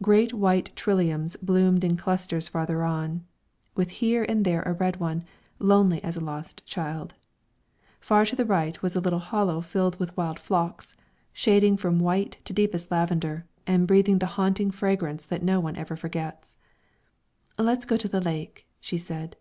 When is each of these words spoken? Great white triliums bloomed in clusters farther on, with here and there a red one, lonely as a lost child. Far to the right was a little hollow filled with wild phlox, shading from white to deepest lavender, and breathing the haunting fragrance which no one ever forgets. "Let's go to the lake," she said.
Great 0.00 0.32
white 0.32 0.72
triliums 0.76 1.36
bloomed 1.42 1.82
in 1.82 1.96
clusters 1.96 2.46
farther 2.46 2.84
on, 2.84 3.24
with 3.74 3.90
here 3.90 4.22
and 4.22 4.44
there 4.44 4.62
a 4.62 4.72
red 4.72 4.98
one, 4.98 5.24
lonely 5.58 6.00
as 6.04 6.14
a 6.16 6.20
lost 6.20 6.64
child. 6.64 7.14
Far 7.98 8.24
to 8.26 8.36
the 8.36 8.44
right 8.44 8.80
was 8.80 8.94
a 8.94 9.00
little 9.00 9.18
hollow 9.18 9.60
filled 9.60 9.98
with 9.98 10.16
wild 10.16 10.38
phlox, 10.38 10.96
shading 11.32 11.76
from 11.76 11.98
white 11.98 12.38
to 12.44 12.52
deepest 12.52 12.92
lavender, 12.92 13.44
and 13.66 13.88
breathing 13.88 14.20
the 14.20 14.26
haunting 14.38 14.70
fragrance 14.70 15.28
which 15.28 15.42
no 15.42 15.58
one 15.58 15.74
ever 15.74 15.96
forgets. 15.96 16.56
"Let's 17.58 17.84
go 17.84 17.96
to 17.96 18.06
the 18.06 18.20
lake," 18.20 18.68
she 18.78 18.98
said. 18.98 19.34